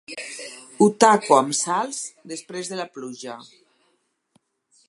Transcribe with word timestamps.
Ho 0.85 0.87
taco 1.03 1.35
amb 1.39 1.53
sals 1.59 1.99
després 2.33 2.73
de 2.73 2.81
la 2.83 2.89
pluja. 2.97 3.37